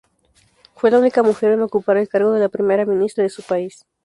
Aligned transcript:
Fue 0.73 0.89
la 0.89 0.97
única 0.97 1.21
mujer 1.21 1.51
en 1.51 1.61
ocupar 1.61 1.95
el 1.97 2.09
cargo 2.09 2.31
de 2.31 2.49
primera 2.49 2.87
ministra 2.87 3.23
de 3.23 3.29
su 3.29 3.43
país. 3.43 3.85